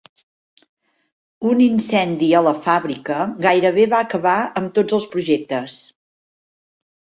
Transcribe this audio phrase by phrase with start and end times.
[1.49, 5.79] Un incendi a la fàbrica gairebé va acabar amb tots els projectes.